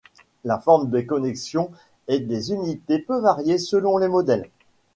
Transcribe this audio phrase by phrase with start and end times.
[0.45, 1.69] La forme des connexions
[2.07, 4.49] et des unités peut varier selon les modèles.